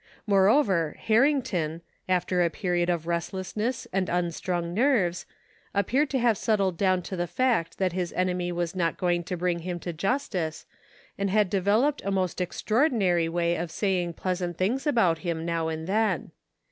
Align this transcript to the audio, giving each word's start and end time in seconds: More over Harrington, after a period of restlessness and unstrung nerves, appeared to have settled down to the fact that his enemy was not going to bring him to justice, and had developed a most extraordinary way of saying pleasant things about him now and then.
More 0.25 0.49
over 0.49 0.95
Harrington, 0.99 1.83
after 2.09 2.41
a 2.41 2.49
period 2.49 2.89
of 2.89 3.05
restlessness 3.05 3.85
and 3.93 4.09
unstrung 4.09 4.73
nerves, 4.73 5.27
appeared 5.75 6.09
to 6.09 6.17
have 6.17 6.39
settled 6.39 6.75
down 6.75 7.03
to 7.03 7.15
the 7.15 7.27
fact 7.27 7.77
that 7.77 7.93
his 7.93 8.11
enemy 8.13 8.51
was 8.51 8.75
not 8.75 8.97
going 8.97 9.23
to 9.25 9.37
bring 9.37 9.59
him 9.59 9.79
to 9.81 9.93
justice, 9.93 10.65
and 11.19 11.29
had 11.29 11.51
developed 11.51 12.01
a 12.03 12.09
most 12.09 12.41
extraordinary 12.41 13.29
way 13.29 13.55
of 13.57 13.69
saying 13.69 14.13
pleasant 14.13 14.57
things 14.57 14.87
about 14.87 15.19
him 15.19 15.45
now 15.45 15.67
and 15.67 15.85
then. 15.85 16.31